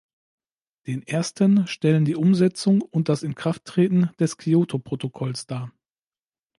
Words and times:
Den 0.87 1.03
ersten 1.05 1.67
stellen 1.67 2.05
die 2.05 2.15
Umsetzung 2.15 2.81
und 2.81 3.07
das 3.07 3.21
Inkrafttreten 3.21 4.09
des 4.19 4.35
Kyoto-Protokolls 4.37 5.45
dar. 5.45 5.71